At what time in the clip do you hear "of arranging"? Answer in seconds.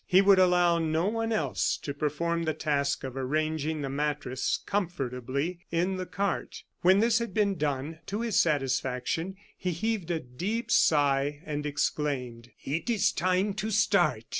3.03-3.83